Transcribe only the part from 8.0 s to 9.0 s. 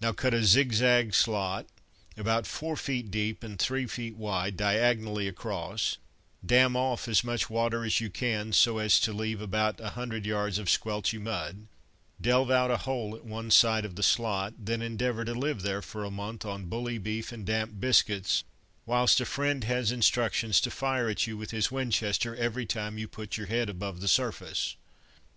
you can so as